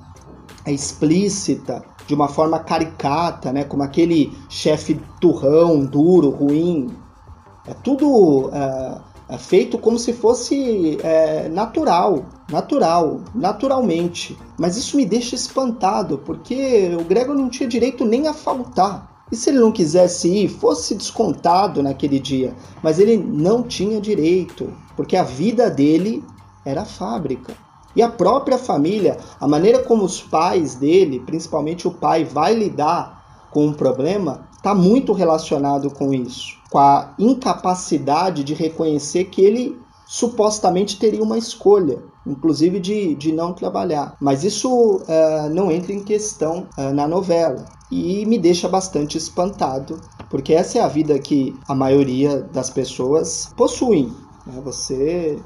é, 0.65 0.71
explícita, 0.71 1.83
de 2.05 2.13
uma 2.13 2.27
forma 2.27 2.59
caricata, 2.59 3.51
né, 3.53 3.63
como 3.63 3.83
aquele 3.83 4.37
chefe 4.49 4.99
turrão, 5.19 5.79
duro, 5.79 6.29
ruim. 6.29 6.89
É 7.65 7.73
tudo 7.73 8.49
é, 8.53 8.97
é 9.29 9.37
feito 9.37 9.77
como 9.77 9.99
se 9.99 10.13
fosse 10.13 10.97
é, 11.03 11.49
natural, 11.49 12.25
natural, 12.51 13.21
naturalmente. 13.35 14.37
Mas 14.57 14.77
isso 14.77 14.97
me 14.97 15.05
deixa 15.05 15.35
espantado, 15.35 16.17
porque 16.19 16.95
o 16.99 17.03
Gregor 17.03 17.35
não 17.35 17.49
tinha 17.49 17.67
direito 17.67 18.05
nem 18.05 18.27
a 18.27 18.33
faltar. 18.33 19.16
E 19.31 19.35
se 19.35 19.49
ele 19.49 19.59
não 19.59 19.71
quisesse 19.71 20.29
ir, 20.29 20.47
fosse 20.47 20.95
descontado 20.95 21.83
naquele 21.83 22.19
dia, 22.19 22.55
mas 22.81 22.97
ele 22.97 23.17
não 23.17 23.63
tinha 23.63 23.99
direito, 23.99 24.73
porque 24.95 25.17
a 25.17 25.23
vida 25.23 25.69
dele 25.69 26.23
era 26.65 26.81
a 26.81 26.85
fábrica. 26.85 27.53
E 27.95 28.01
a 28.01 28.09
própria 28.09 28.57
família, 28.57 29.17
a 29.39 29.47
maneira 29.47 29.79
como 29.79 30.03
os 30.03 30.21
pais 30.21 30.75
dele, 30.75 31.19
principalmente 31.19 31.87
o 31.87 31.91
pai, 31.91 32.23
vai 32.23 32.53
lidar 32.53 33.47
com 33.51 33.67
o 33.67 33.73
problema, 33.73 34.47
está 34.55 34.75
muito 34.75 35.13
relacionado 35.13 35.89
com 35.89 36.13
isso, 36.13 36.57
com 36.69 36.77
a 36.77 37.13
incapacidade 37.17 38.43
de 38.43 38.53
reconhecer 38.53 39.25
que 39.25 39.41
ele 39.41 39.79
supostamente 40.05 40.97
teria 40.97 41.23
uma 41.23 41.37
escolha, 41.37 42.01
inclusive 42.27 42.79
de, 42.79 43.15
de 43.15 43.31
não 43.31 43.53
trabalhar. 43.53 44.15
Mas 44.19 44.43
isso 44.43 44.97
uh, 44.97 45.49
não 45.51 45.71
entra 45.71 45.93
em 45.93 46.03
questão 46.03 46.67
uh, 46.77 46.93
na 46.93 47.07
novela 47.07 47.65
e 47.91 48.25
me 48.25 48.37
deixa 48.37 48.67
bastante 48.67 49.17
espantado, 49.17 49.99
porque 50.29 50.53
essa 50.53 50.77
é 50.77 50.81
a 50.81 50.87
vida 50.87 51.17
que 51.19 51.55
a 51.67 51.73
maioria 51.73 52.41
das 52.41 52.69
pessoas 52.69 53.51
possuem. 53.55 54.11
Né? 54.45 54.61
Você 54.63 55.39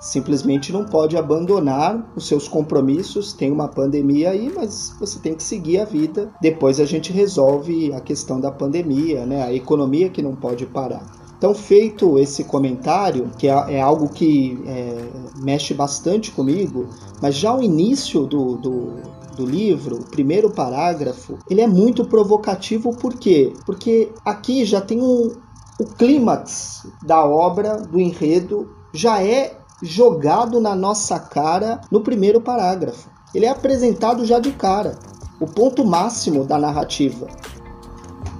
simplesmente 0.00 0.70
não 0.70 0.84
pode 0.84 1.16
abandonar 1.16 2.12
os 2.14 2.28
seus 2.28 2.46
compromissos. 2.46 3.32
Tem 3.32 3.50
uma 3.50 3.68
pandemia 3.68 4.30
aí, 4.30 4.52
mas 4.54 4.94
você 5.00 5.18
tem 5.18 5.34
que 5.34 5.42
seguir 5.42 5.78
a 5.78 5.84
vida. 5.84 6.30
Depois 6.40 6.78
a 6.78 6.84
gente 6.84 7.12
resolve 7.12 7.92
a 7.92 8.00
questão 8.00 8.38
da 8.38 8.52
pandemia, 8.52 9.24
né? 9.24 9.42
A 9.42 9.52
economia 9.52 10.10
que 10.10 10.20
não 10.20 10.36
pode 10.36 10.66
parar. 10.66 11.23
Então, 11.44 11.54
feito 11.54 12.18
esse 12.18 12.42
comentário, 12.44 13.30
que 13.38 13.46
é, 13.46 13.74
é 13.74 13.78
algo 13.78 14.08
que 14.08 14.58
é, 14.66 14.96
mexe 15.42 15.74
bastante 15.74 16.30
comigo, 16.30 16.88
mas 17.20 17.34
já 17.34 17.54
o 17.54 17.60
início 17.60 18.24
do, 18.26 18.56
do 18.56 19.14
do 19.36 19.44
livro, 19.44 19.96
o 19.96 20.04
primeiro 20.06 20.48
parágrafo, 20.48 21.36
ele 21.50 21.60
é 21.60 21.66
muito 21.66 22.06
provocativo 22.06 22.96
por 22.96 23.12
quê? 23.14 23.52
Porque 23.66 24.10
aqui 24.24 24.64
já 24.64 24.80
tem 24.80 25.02
um, 25.02 25.32
o 25.78 25.84
clímax 25.84 26.86
da 27.02 27.22
obra, 27.26 27.76
do 27.76 28.00
enredo, 28.00 28.70
já 28.94 29.22
é 29.22 29.58
jogado 29.82 30.60
na 30.60 30.74
nossa 30.74 31.18
cara 31.18 31.82
no 31.90 32.00
primeiro 32.00 32.40
parágrafo. 32.40 33.10
Ele 33.34 33.44
é 33.44 33.50
apresentado 33.50 34.24
já 34.24 34.38
de 34.38 34.52
cara, 34.52 34.96
o 35.38 35.46
ponto 35.46 35.84
máximo 35.84 36.44
da 36.44 36.58
narrativa. 36.58 37.26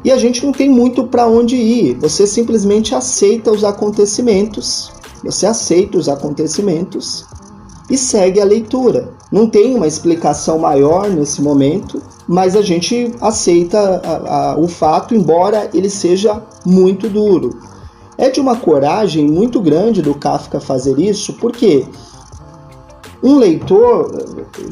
E 0.04 0.12
a 0.12 0.18
gente 0.18 0.44
não 0.44 0.52
tem 0.52 0.68
muito 0.68 1.04
para 1.04 1.26
onde 1.26 1.56
ir. 1.56 1.94
Você 1.98 2.26
simplesmente 2.26 2.94
aceita 2.94 3.50
os 3.50 3.64
acontecimentos, 3.64 4.92
você 5.22 5.46
aceita 5.46 5.96
os 5.96 6.08
acontecimentos 6.08 7.24
e 7.88 7.96
segue 7.96 8.38
a 8.40 8.44
leitura. 8.44 9.14
Não 9.32 9.48
tem 9.48 9.74
uma 9.74 9.86
explicação 9.86 10.58
maior 10.58 11.08
nesse 11.08 11.40
momento, 11.40 12.02
mas 12.28 12.54
a 12.54 12.60
gente 12.60 13.12
aceita 13.20 13.78
a, 14.04 14.52
a, 14.52 14.58
o 14.58 14.68
fato, 14.68 15.14
embora 15.14 15.70
ele 15.72 15.88
seja 15.88 16.42
muito 16.66 17.08
duro. 17.08 17.58
É 18.16 18.28
de 18.28 18.40
uma 18.40 18.56
coragem 18.56 19.26
muito 19.26 19.60
grande 19.60 20.02
do 20.02 20.14
Kafka 20.14 20.60
fazer 20.60 20.98
isso, 20.98 21.32
porque 21.34 21.86
um 23.24 23.38
leitor 23.38 24.10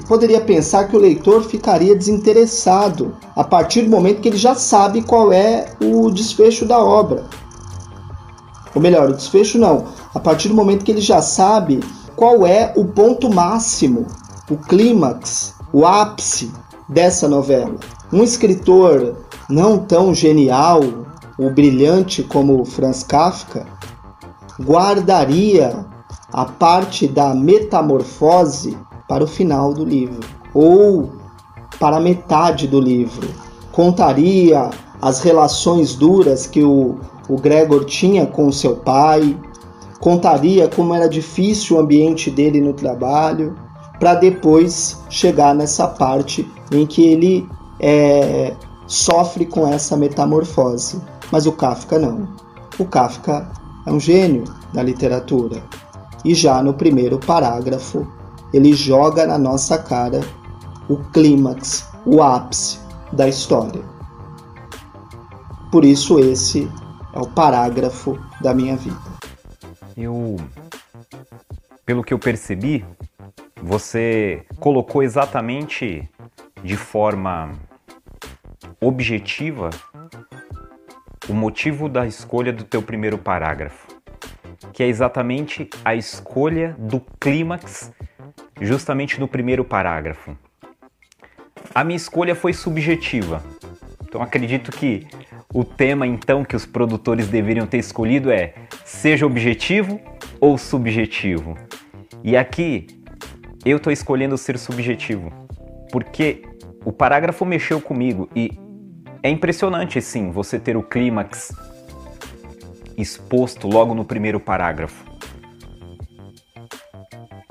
poderia 0.06 0.38
pensar 0.38 0.86
que 0.86 0.94
o 0.94 1.00
leitor 1.00 1.42
ficaria 1.42 1.96
desinteressado 1.96 3.16
a 3.34 3.42
partir 3.42 3.80
do 3.80 3.90
momento 3.90 4.20
que 4.20 4.28
ele 4.28 4.36
já 4.36 4.54
sabe 4.54 5.00
qual 5.00 5.32
é 5.32 5.72
o 5.82 6.10
desfecho 6.10 6.66
da 6.66 6.78
obra. 6.78 7.24
Ou 8.74 8.82
melhor, 8.82 9.08
o 9.08 9.14
desfecho 9.14 9.58
não, 9.58 9.86
a 10.14 10.20
partir 10.20 10.48
do 10.48 10.54
momento 10.54 10.84
que 10.84 10.90
ele 10.90 11.00
já 11.00 11.22
sabe 11.22 11.80
qual 12.14 12.46
é 12.46 12.74
o 12.76 12.84
ponto 12.84 13.32
máximo, 13.32 14.06
o 14.50 14.56
clímax, 14.58 15.54
o 15.72 15.86
ápice 15.86 16.52
dessa 16.86 17.26
novela. 17.26 17.76
Um 18.12 18.22
escritor 18.22 19.16
não 19.48 19.78
tão 19.78 20.14
genial 20.14 20.82
ou 21.38 21.50
brilhante 21.50 22.22
como 22.22 22.66
Franz 22.66 23.02
Kafka 23.02 23.66
guardaria 24.60 25.86
a 26.32 26.44
parte 26.44 27.06
da 27.06 27.34
metamorfose 27.34 28.76
para 29.08 29.22
o 29.22 29.26
final 29.26 29.74
do 29.74 29.84
livro 29.84 30.20
ou 30.54 31.12
para 31.78 31.96
a 31.96 32.00
metade 32.00 32.66
do 32.66 32.80
livro. 32.80 33.28
Contaria 33.72 34.70
as 35.00 35.20
relações 35.20 35.94
duras 35.94 36.46
que 36.46 36.62
o, 36.62 36.98
o 37.28 37.36
Gregor 37.36 37.84
tinha 37.84 38.26
com 38.26 38.50
seu 38.52 38.76
pai, 38.76 39.36
contaria 40.00 40.68
como 40.68 40.94
era 40.94 41.08
difícil 41.08 41.76
o 41.76 41.80
ambiente 41.80 42.30
dele 42.30 42.60
no 42.60 42.72
trabalho, 42.72 43.56
para 43.98 44.14
depois 44.14 44.98
chegar 45.08 45.54
nessa 45.54 45.86
parte 45.86 46.48
em 46.70 46.86
que 46.86 47.06
ele 47.06 47.48
é, 47.80 48.54
sofre 48.86 49.46
com 49.46 49.66
essa 49.66 49.96
metamorfose. 49.96 51.00
Mas 51.30 51.46
o 51.46 51.52
Kafka 51.52 51.98
não. 51.98 52.28
O 52.78 52.84
Kafka 52.84 53.48
é 53.86 53.92
um 53.92 54.00
gênio 54.00 54.44
da 54.72 54.82
literatura. 54.82 55.62
E 56.24 56.34
já 56.34 56.62
no 56.62 56.74
primeiro 56.74 57.18
parágrafo, 57.18 58.06
ele 58.52 58.72
joga 58.72 59.26
na 59.26 59.38
nossa 59.38 59.78
cara 59.78 60.20
o 60.88 60.96
clímax, 60.96 61.88
o 62.04 62.22
ápice 62.22 62.78
da 63.12 63.28
história. 63.28 63.82
Por 65.70 65.84
isso, 65.84 66.18
esse 66.18 66.70
é 67.14 67.18
o 67.18 67.26
parágrafo 67.26 68.18
da 68.40 68.54
minha 68.54 68.76
vida. 68.76 69.00
Eu, 69.96 70.36
pelo 71.84 72.04
que 72.04 72.12
eu 72.12 72.18
percebi, 72.18 72.84
você 73.62 74.44
colocou 74.58 75.02
exatamente 75.02 76.08
de 76.62 76.76
forma 76.76 77.52
objetiva 78.80 79.70
o 81.28 81.34
motivo 81.34 81.88
da 81.88 82.06
escolha 82.06 82.52
do 82.52 82.64
teu 82.64 82.82
primeiro 82.82 83.16
parágrafo, 83.16 83.91
que 84.72 84.82
é 84.82 84.86
exatamente 84.86 85.68
a 85.84 85.94
escolha 85.94 86.74
do 86.78 87.00
clímax 87.20 87.92
justamente 88.60 89.20
no 89.20 89.28
primeiro 89.28 89.64
parágrafo. 89.64 90.36
A 91.74 91.84
minha 91.84 91.96
escolha 91.96 92.34
foi 92.34 92.52
subjetiva. 92.52 93.42
Então 94.02 94.22
acredito 94.22 94.70
que 94.70 95.06
o 95.52 95.64
tema 95.64 96.06
então 96.06 96.44
que 96.44 96.56
os 96.56 96.66
produtores 96.66 97.28
deveriam 97.28 97.66
ter 97.66 97.78
escolhido 97.78 98.30
é 98.30 98.54
seja 98.84 99.26
objetivo 99.26 100.00
ou 100.40 100.56
subjetivo. 100.56 101.56
E 102.22 102.36
aqui 102.36 102.86
eu 103.64 103.76
estou 103.76 103.92
escolhendo 103.92 104.36
ser 104.36 104.58
subjetivo, 104.58 105.32
porque 105.90 106.42
o 106.84 106.92
parágrafo 106.92 107.44
mexeu 107.44 107.80
comigo 107.80 108.28
e 108.34 108.50
é 109.22 109.30
impressionante 109.30 110.00
sim 110.00 110.30
você 110.30 110.58
ter 110.58 110.76
o 110.76 110.82
clímax 110.82 111.54
exposto 112.96 113.68
logo 113.68 113.94
no 113.94 114.04
primeiro 114.04 114.40
parágrafo. 114.40 115.04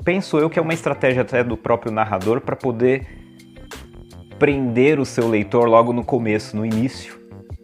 Penso 0.04 0.38
eu 0.38 0.50
que 0.50 0.58
é 0.58 0.62
uma 0.62 0.74
estratégia 0.74 1.22
até 1.22 1.44
do 1.44 1.56
próprio 1.56 1.92
narrador 1.92 2.40
para 2.40 2.56
poder 2.56 3.06
prender 4.38 4.98
o 4.98 5.06
seu 5.06 5.28
leitor 5.28 5.68
logo 5.68 5.92
no 5.92 6.04
começo, 6.04 6.56
no 6.56 6.66
início 6.66 7.22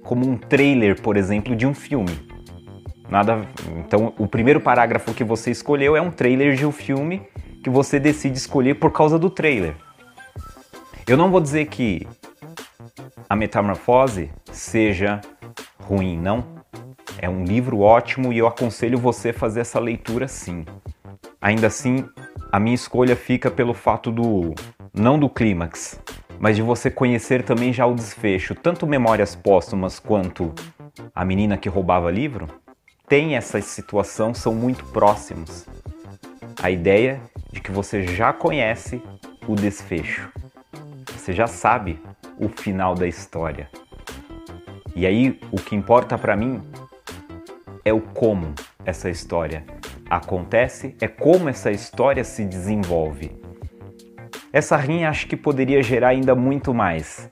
como 0.09 0.27
um 0.27 0.39
trailer, 0.39 0.99
por 1.03 1.19
exemplo, 1.19 1.55
de 1.55 1.67
um 1.67 1.75
filme. 1.75 2.19
Nada, 3.11 3.47
então 3.77 4.15
o 4.17 4.27
primeiro 4.27 4.59
parágrafo 4.59 5.13
que 5.13 5.23
você 5.23 5.51
escolheu 5.51 5.95
é 5.95 6.01
um 6.01 6.11
trailer 6.11 6.57
de 6.57 6.65
um 6.65 6.73
filme 6.73 7.29
que 7.63 7.69
você 7.69 8.01
decide 8.01 8.39
escolher 8.39 8.77
por 8.77 8.91
causa 8.91 9.19
do 9.19 9.29
trailer. 9.29 9.77
Eu 11.07 11.19
não 11.19 11.31
vou 11.31 11.43
dizer 11.43 11.67
que 11.67 12.09
a 13.29 13.37
Metamorfose 13.37 14.31
seja 14.51 15.21
ruim, 15.79 16.19
não. 16.19 16.58
É 17.21 17.29
um 17.29 17.43
livro 17.43 17.81
ótimo 17.81 18.33
e 18.33 18.39
eu 18.39 18.47
aconselho 18.47 18.97
você 18.97 19.33
fazer 19.33 19.61
essa 19.61 19.81
leitura 19.81 20.29
sim. 20.29 20.65
Ainda 21.41 21.67
assim, 21.67 22.09
a 22.53 22.61
minha 22.61 22.77
escolha 22.77 23.17
fica 23.17 23.51
pelo 23.51 23.75
fato 23.75 24.13
do 24.13 24.55
não 24.95 25.19
do 25.19 25.29
clímax, 25.29 26.01
mas 26.39 26.55
de 26.55 26.63
você 26.63 26.91
conhecer 26.91 27.43
também 27.43 27.73
já 27.73 27.85
o 27.87 27.95
desfecho, 27.95 28.55
tanto 28.55 28.87
Memórias 28.87 29.35
Póstumas 29.35 29.99
quanto 29.99 30.55
A 31.13 31.25
Menina 31.25 31.57
que 31.57 31.69
Roubava 31.69 32.11
Livro, 32.11 32.47
tem 33.09 33.37
essa 33.37 33.61
situação, 33.61 34.33
são 34.33 34.55
muito 34.55 34.85
próximos. 34.87 35.67
A 36.63 36.71
ideia 36.71 37.21
de 37.53 37.61
que 37.61 37.73
você 37.73 38.03
já 38.03 38.33
conhece 38.33 39.03
o 39.47 39.57
desfecho, 39.57 40.31
você 41.17 41.33
já 41.33 41.49
sabe 41.49 42.01
o 42.39 42.49
final 42.49 42.95
da 42.95 43.09
história. 43.09 43.69
E 44.95 45.07
aí 45.07 45.41
o 45.51 45.57
que 45.57 45.75
importa 45.75 46.17
para 46.17 46.37
mim 46.37 46.63
é 47.89 47.93
o 47.93 48.01
como 48.01 48.55
essa 48.85 49.09
história 49.09 49.65
acontece, 50.11 50.95
é 51.01 51.09
como 51.09 51.49
essa 51.49 51.71
história 51.71 52.23
se 52.23 52.45
desenvolve. 52.45 53.33
Essa 54.53 54.77
rinha 54.77 55.09
acho 55.09 55.27
que 55.27 55.37
poderia 55.37 55.83
gerar 55.83 56.09
ainda 56.09 56.35
muito 56.35 56.75
mais. 56.75 57.29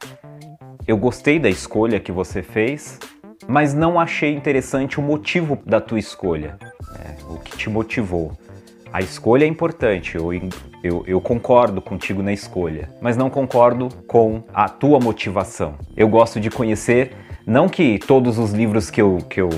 Eu 0.87 0.97
gostei 0.97 1.39
da 1.39 1.49
escolha 1.49 2.01
que 2.01 2.11
você 2.11 2.43
fez, 2.43 2.99
mas 3.47 3.75
não 3.75 4.01
achei 4.01 4.35
interessante 4.35 4.99
o 4.99 5.03
motivo 5.03 5.59
da 5.65 5.81
tua 5.81 5.99
escolha, 5.99 6.59
é, 7.01 7.33
o 7.33 7.39
que 7.39 7.57
te 7.57 7.69
motivou. 7.69 8.33
A 8.93 9.01
escolha 9.01 9.45
é 9.45 9.49
importante, 9.49 10.17
eu, 10.17 10.33
eu, 10.83 11.05
eu, 11.07 11.21
concordo 11.21 11.83
contigo 11.83 12.23
na 12.23 12.33
escolha, 12.33 12.89
mas 13.01 13.17
não 13.17 13.29
concordo 13.29 13.89
com 14.07 14.43
a 14.55 14.69
tua 14.69 14.99
motivação. 14.99 15.75
Eu 15.95 16.09
gosto 16.09 16.41
de 16.41 16.51
conhecer, 16.51 17.13
não 17.47 17.69
que 17.69 17.99
todos 17.99 18.39
os 18.39 18.53
livros 18.53 18.91
que 18.91 19.03
eu, 19.03 19.19
que 19.29 19.41
eu 19.41 19.51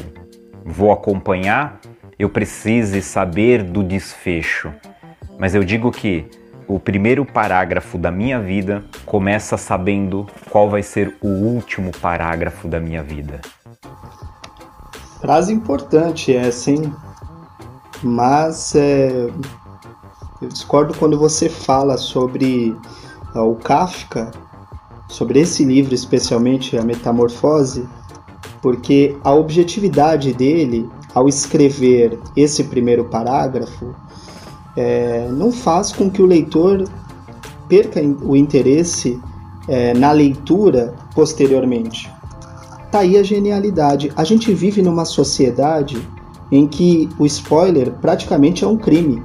vou 0.69 0.93
acompanhar 0.93 1.81
eu 2.19 2.29
precise 2.29 3.01
saber 3.01 3.63
do 3.63 3.83
desfecho, 3.83 4.73
mas 5.39 5.55
eu 5.55 5.63
digo 5.63 5.93
que 5.93 6.29
o 6.67 6.81
primeiro 6.81 7.25
parágrafo 7.25 7.97
da 7.97 8.11
minha 8.11 8.41
vida 8.41 8.85
começa 9.07 9.57
sabendo 9.57 10.27
qual 10.51 10.69
vai 10.69 10.83
ser 10.83 11.17
o 11.23 11.29
último 11.29 11.93
parágrafo 11.93 12.67
da 12.67 12.81
minha 12.81 13.03
vida. 13.05 13.41
Frase 15.21 15.53
importante 15.53 16.35
essa, 16.35 16.73
hein? 16.73 16.93
Mas 18.03 18.75
é, 18.75 19.31
eu 20.43 20.49
discordo 20.49 20.93
quando 20.95 21.17
você 21.17 21.49
fala 21.49 21.97
sobre 21.97 22.77
uh, 23.35 23.43
o 23.43 23.55
Kafka, 23.55 24.33
sobre 25.09 25.41
esse 25.41 25.65
livro 25.65 25.95
especialmente, 25.95 26.77
A 26.77 26.83
Metamorfose, 26.83 27.89
porque 28.61 29.17
a 29.23 29.33
objetividade 29.35 30.33
dele 30.33 30.89
ao 31.15 31.29
escrever 31.29 32.19
esse 32.37 32.65
primeiro 32.65 33.05
parágrafo 33.05 33.95
é, 34.77 35.29
não 35.31 35.51
faz 35.51 35.93
com 35.93 36.11
que 36.11 36.23
o 36.23 36.27
leitor 36.27 36.85
perca 37.69 38.01
o 38.01 38.37
interesse 38.37 39.21
é, 39.67 39.93
na 39.95 40.13
leitura 40.13 40.95
posteriormente. 41.15 42.11
Tá 42.91 43.01
aí 43.01 43.19
a 43.19 43.23
genialidade. 43.23 44.11
A 44.17 44.25
gente 44.25 44.53
vive 44.55 44.81
numa 44.81 45.05
sociedade 45.05 46.01
em 46.51 46.67
que 46.67 47.09
o 47.19 47.27
spoiler 47.27 47.93
praticamente 48.01 48.65
é 48.65 48.67
um 48.67 48.77
crime. 48.77 49.23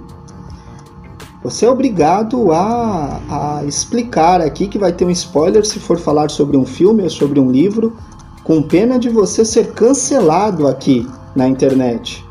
você 1.41 1.65
é 1.65 1.69
obrigado 1.69 2.51
a, 2.51 3.21
a 3.29 3.65
explicar 3.65 4.41
aqui 4.41 4.67
que 4.67 4.77
vai 4.77 4.91
ter 4.91 5.05
um 5.05 5.09
spoiler 5.09 5.65
se 5.65 5.79
for 5.79 5.97
falar 5.97 6.29
sobre 6.29 6.57
um 6.57 6.65
filme 6.65 7.03
ou 7.03 7.09
sobre 7.09 7.39
um 7.39 7.49
livro, 7.49 7.95
com 8.43 8.61
pena 8.61 8.99
de 8.99 9.09
você 9.09 9.45
ser 9.45 9.73
cancelado 9.73 10.67
aqui 10.67 11.07
na 11.35 11.47
internet. 11.47 12.25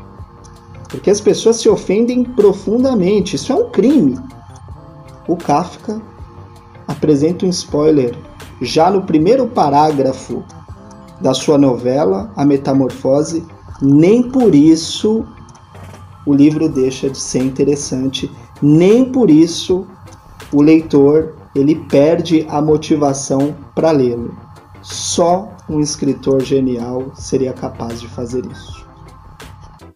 Porque 0.89 1.09
as 1.09 1.19
pessoas 1.19 1.57
se 1.57 1.67
ofendem 1.67 2.23
profundamente. 2.23 3.35
Isso 3.35 3.51
é 3.51 3.55
um 3.55 3.69
crime. 3.69 4.19
O 5.27 5.35
Kafka 5.35 6.01
apresenta 6.87 7.45
um 7.45 7.49
spoiler 7.49 8.15
já 8.61 8.91
no 8.91 9.01
primeiro 9.01 9.47
parágrafo 9.47 10.43
da 11.19 11.33
sua 11.33 11.57
novela, 11.57 12.31
A 12.35 12.45
Metamorfose. 12.45 13.45
Nem 13.81 14.29
por 14.29 14.53
isso 14.53 15.25
o 16.25 16.33
livro 16.33 16.69
deixa 16.69 17.09
de 17.09 17.17
ser 17.17 17.43
interessante, 17.43 18.31
nem 18.61 19.11
por 19.11 19.29
isso 19.29 19.85
o 20.51 20.61
leitor 20.61 21.33
ele 21.55 21.75
perde 21.75 22.45
a 22.49 22.61
motivação 22.61 23.55
para 23.75 23.91
lê-lo. 23.91 24.42
Só 24.83 25.55
um 25.69 25.79
escritor 25.79 26.43
genial 26.43 27.15
seria 27.15 27.53
capaz 27.53 28.01
de 28.01 28.07
fazer 28.09 28.45
isso. 28.45 28.85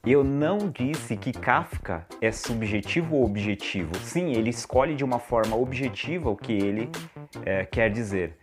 Eu 0.05 0.23
não 0.23 0.69
disse 0.69 1.17
que 1.17 1.33
Kafka 1.33 2.07
é 2.21 2.31
subjetivo 2.31 3.17
ou 3.17 3.25
objetivo. 3.25 3.91
Sim, 4.01 4.31
ele 4.31 4.49
escolhe 4.49 4.95
de 4.95 5.03
uma 5.03 5.19
forma 5.19 5.57
objetiva 5.57 6.29
o 6.29 6.37
que 6.37 6.53
ele 6.53 6.89
é, 7.45 7.65
quer 7.65 7.91
dizer. 7.91 8.37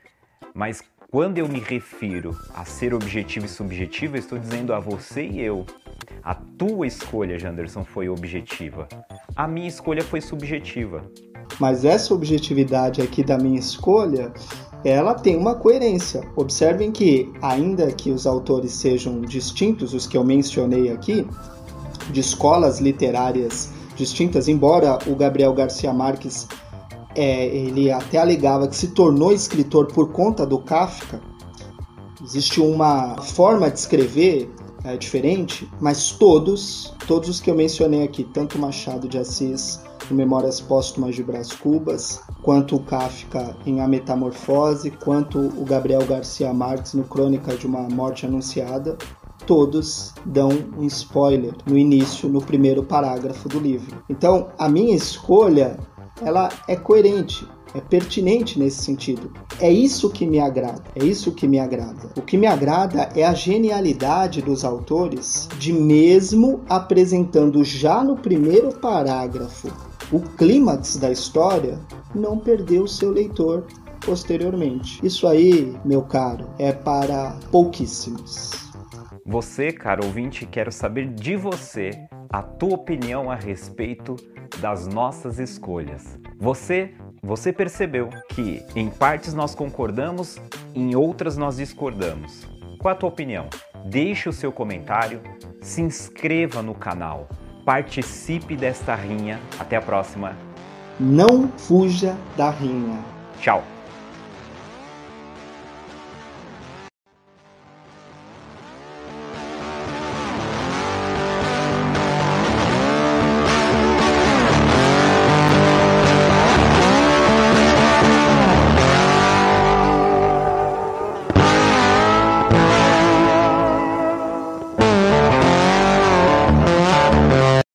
Mas 0.55 0.83
quando 1.11 1.39
eu 1.39 1.49
me 1.49 1.61
refiro 1.61 2.37
a 2.55 2.67
ser 2.67 2.93
objetivo 2.93 3.47
e 3.47 3.49
subjetivo, 3.49 4.17
eu 4.17 4.21
estou 4.21 4.39
dizendo 4.39 4.75
a 4.75 4.79
você 4.79 5.25
e 5.25 5.41
eu. 5.41 5.65
A 6.23 6.35
tua 6.35 6.87
escolha, 6.87 7.39
Janderson, 7.39 7.85
foi 7.85 8.07
objetiva. 8.11 8.87
A 9.35 9.49
minha 9.49 9.69
escolha 9.69 10.03
foi 10.03 10.21
subjetiva. 10.21 11.11
Mas 11.59 11.85
essa 11.85 12.13
objetividade 12.13 13.01
aqui 13.01 13.23
da 13.23 13.39
minha 13.39 13.59
escolha, 13.59 14.33
ela 14.85 15.15
tem 15.15 15.37
uma 15.37 15.55
coerência. 15.55 16.23
Observem 16.37 16.93
que, 16.93 17.33
ainda 17.41 17.91
que 17.91 18.11
os 18.11 18.27
autores 18.27 18.73
sejam 18.73 19.21
distintos, 19.23 19.95
os 19.95 20.07
que 20.07 20.17
eu 20.17 20.23
mencionei 20.23 20.91
aqui, 20.91 21.27
de 22.11 22.21
escolas 22.21 22.81
literárias 22.81 23.71
distintas, 23.97 24.47
embora 24.47 24.99
o 25.07 25.15
Gabriel 25.15 25.55
Garcia 25.55 25.93
Marques 25.93 26.47
é, 27.15 27.47
ele 27.47 27.91
até 27.91 28.19
alegava 28.19 28.69
que 28.69 28.77
se 28.77 28.89
tornou 28.89 29.33
escritor 29.33 29.87
por 29.87 30.11
conta 30.11 30.45
do 30.45 30.59
Kafka. 30.59 31.21
Existe 32.23 32.61
uma 32.61 33.17
forma 33.23 33.71
de 33.71 33.79
escrever 33.79 34.51
é, 34.83 34.97
diferente, 34.97 35.71
mas 35.81 36.11
todos, 36.11 36.93
todos 37.07 37.29
os 37.29 37.41
que 37.41 37.51
eu 37.51 37.55
mencionei 37.55 38.03
aqui, 38.03 38.25
tanto 38.25 38.59
Machado 38.59 39.09
de 39.09 39.19
Assis 39.19 39.81
em 40.11 40.15
Memórias 40.15 40.61
Póstumas 40.61 41.15
de 41.15 41.23
Brás 41.23 41.53
Cubas, 41.53 42.21
quanto 42.43 42.77
o 42.77 42.81
Kafka 42.81 43.57
em 43.65 43.81
A 43.81 43.89
Metamorfose, 43.89 44.91
quanto 44.91 45.39
o 45.39 45.65
Gabriel 45.65 46.05
Garcia 46.07 46.53
Marques 46.53 46.95
no 46.95 47.05
Crônica 47.05 47.57
de 47.57 47.67
uma 47.67 47.89
Morte 47.89 48.27
Anunciada, 48.27 48.97
todos 49.47 50.13
dão 50.25 50.51
um 50.77 50.85
spoiler 50.85 51.55
no 51.67 51.77
início, 51.77 52.29
no 52.29 52.41
primeiro 52.41 52.83
parágrafo 52.83 53.49
do 53.49 53.59
livro. 53.59 54.03
Então, 54.09 54.49
a 54.59 54.69
minha 54.69 54.95
escolha, 54.95 55.79
ela 56.23 56.49
é 56.69 56.77
coerente, 56.77 57.47
é 57.75 57.81
pertinente 57.81 58.59
nesse 58.59 58.83
sentido. 58.83 59.33
É 59.61 59.71
isso 59.71 60.11
que 60.11 60.27
me 60.27 60.41
agrada, 60.41 60.85
é 60.95 61.05
isso 61.05 61.33
que 61.33 61.47
me 61.47 61.59
agrada. 61.59 62.11
O 62.17 62.23
que 62.23 62.39
me 62.39 62.47
agrada 62.47 63.11
é 63.15 63.25
a 63.25 63.35
genialidade 63.35 64.41
dos 64.41 64.65
autores 64.65 65.49
de 65.59 65.73
mesmo 65.73 66.63
apresentando 66.69 67.65
já 67.65 68.03
no 68.05 68.17
primeiro 68.17 68.73
parágrafo 68.73 69.73
o 70.13 70.21
clímax 70.21 70.97
da 70.97 71.11
história, 71.11 71.79
não 72.15 72.39
perder 72.39 72.81
o 72.81 72.89
seu 72.89 73.11
leitor 73.11 73.67
posteriormente. 74.05 75.05
Isso 75.05 75.27
aí, 75.27 75.75
meu 75.85 76.03
caro, 76.03 76.47
é 76.59 76.73
para 76.73 77.39
pouquíssimos. 77.51 78.51
Você, 79.27 79.73
caro 79.73 80.05
ouvinte, 80.05 80.45
quero 80.47 80.71
saber 80.71 81.09
de 81.15 81.35
você 81.35 81.91
a 82.31 82.43
tua 82.43 82.75
opinião 82.75 83.31
a 83.31 83.35
respeito 83.35 84.15
das 84.61 84.87
nossas 84.87 85.39
escolhas. 85.39 86.19
Você, 86.39 86.95
você 87.25 87.53
percebeu 87.53 88.11
que 88.29 88.65
em 88.77 88.91
partes 88.91 89.33
nós 89.33 89.55
concordamos, 89.55 90.39
em 90.75 90.95
outras 90.95 91.37
nós 91.37 91.57
discordamos. 91.57 92.47
Qual 92.79 92.93
a 92.93 92.97
tua 92.97 93.09
opinião? 93.09 93.49
Deixe 93.87 94.29
o 94.29 94.33
seu 94.33 94.53
comentário, 94.53 95.21
se 95.61 95.81
inscreva 95.81 96.63
no 96.63 96.75
canal, 96.75 97.29
participe 97.65 98.57
desta 98.57 98.95
rinha. 98.95 99.41
Até 99.59 99.77
a 99.77 99.83
próxima. 99.83 100.37
Não 101.01 101.49
fuja 101.49 102.17
da 102.37 102.51
rinha. 102.51 102.99
Tchau. 103.41 103.65